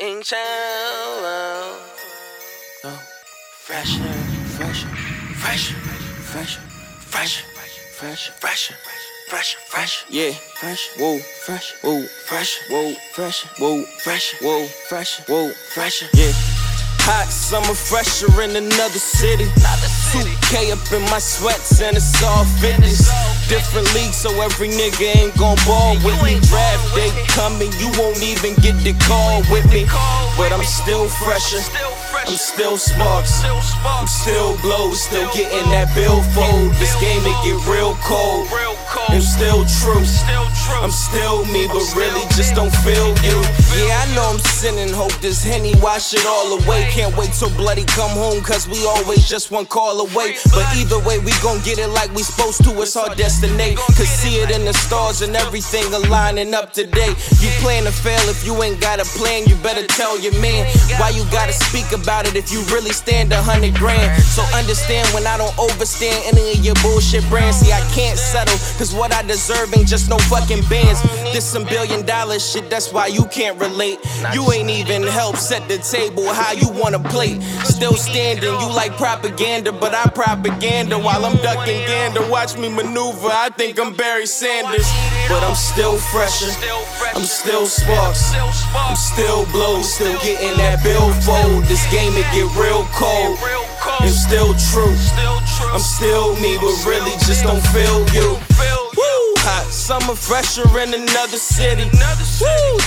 [0.00, 0.38] in town.
[2.82, 3.02] Oh,
[3.60, 4.02] fresher,
[4.56, 4.88] fresher,
[5.36, 6.60] fresher, fresher,
[7.00, 7.44] fresher,
[7.92, 8.74] fresher, fresher,
[9.28, 15.50] fresher, fresher, yeah, fresh, whoa, fresh, whoa, fresh, whoa, fresh, whoa, fresh, whoa, fresh, whoa,
[15.74, 16.32] fresher, yeah.
[17.04, 19.44] Hot summer fresher in another city.
[20.12, 23.08] 2K up in my sweats and it's all fitness.
[24.20, 26.36] So every nigga ain't gon' ball with me.
[26.44, 29.86] Draft day coming, you won't even get the call with me.
[30.36, 31.56] But I'm still fresher.
[32.28, 33.40] I'm still sparks.
[33.42, 36.74] I'm still glow, still getting that billfold.
[36.76, 38.46] This game it get real cold.
[39.08, 40.04] I'm still true.
[40.84, 43.40] I'm still me, but really just don't feel you.
[43.76, 44.92] Yeah, I know I'm sinning.
[44.92, 46.88] Hope this henny wash it all away.
[46.90, 50.36] Can't wait till bloody come home, cause we always just one call away.
[50.50, 52.70] But either way, we gon' get it like we supposed to.
[52.82, 53.76] It's our destiny.
[53.76, 57.14] Cause see it in the stars and everything aligning up today.
[57.38, 59.46] You plan to fail if you ain't got a plan.
[59.46, 60.66] You better tell your man
[60.98, 64.20] why you gotta speak about it if you really stand a hundred grand.
[64.24, 67.58] So understand when I don't overstand any of your bullshit brands.
[67.58, 71.00] See, I can't settle, cause what I deserve ain't just no fucking bands.
[71.32, 73.98] This some billion dollar shit, that's why you can't relate.
[74.32, 77.38] You ain't even help set the table how you wanna play.
[77.64, 82.26] Still standing, you like propaganda, but I propaganda while I'm ducking gander.
[82.28, 84.88] Watch me maneuver, I think I'm Barry Sanders.
[85.28, 86.50] But I'm still fresher,
[87.14, 88.32] I'm still sparks,
[88.74, 91.64] I'm still blow, still getting that billfold.
[91.64, 93.38] This game it get real cold.
[94.00, 94.96] And still true,
[95.72, 98.38] I'm still me, but really just don't feel you.
[98.96, 99.34] Woo!
[99.40, 101.88] Hot summer fresher in another city.
[102.40, 102.78] Woo!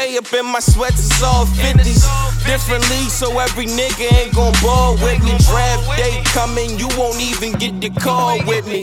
[0.00, 2.06] 2K up in my sweats, it's all 50s.
[2.46, 5.32] Different leagues, so every nigga ain't gon' ball with me.
[5.36, 5.69] Day
[6.40, 8.80] coming, you won't even get the call with me.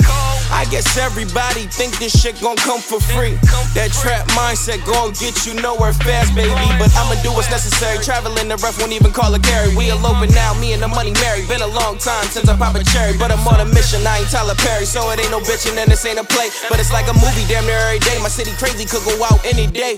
[0.53, 3.33] I guess everybody think this shit gon' come for free.
[3.73, 6.53] That trap mindset gon' get you nowhere fast, baby.
[6.77, 7.97] But I'ma do what's necessary.
[7.97, 9.73] Traveling the ref won't even call a carry.
[9.73, 11.49] We eloping now, me and the money married.
[11.49, 14.05] Been a long time since I pop a cherry, but I'm on a mission.
[14.05, 16.54] I ain't Tyler Perry, so it ain't no bitchin' and this ain't a play.
[16.70, 18.21] But it's like a movie, damn near every day.
[18.21, 19.98] My city crazy could go out any day.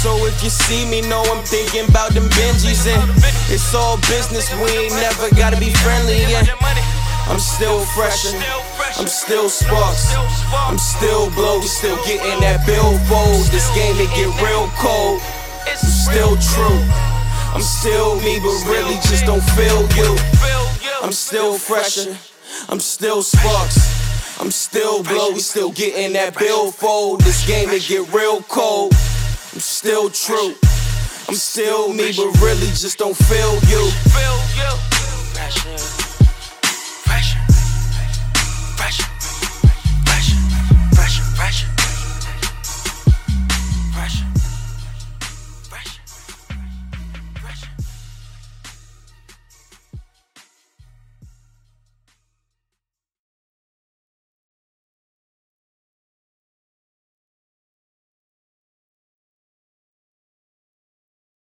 [0.00, 3.04] So if you see me, know I'm thinking about them Benjis and
[3.52, 4.48] it's all business.
[4.56, 6.24] We ain't never gotta be friendly.
[6.32, 6.61] Yeah.
[7.62, 8.38] I'm still fresher.
[8.98, 10.12] I'm still sparks.
[10.52, 11.60] I'm still blow.
[11.60, 13.46] Still getting that billfold.
[13.54, 15.22] This game it get real cold.
[15.70, 16.82] I'm still true.
[17.54, 20.18] I'm still me, but really just don't feel you.
[21.04, 22.18] I'm still fresher.
[22.68, 24.40] I'm still sparks.
[24.40, 25.30] I'm still blow.
[25.30, 27.20] We still getting that billfold.
[27.20, 28.90] This game it get real cold.
[29.54, 30.56] I'm still true.
[31.28, 33.86] I'm still me, but really just don't feel you.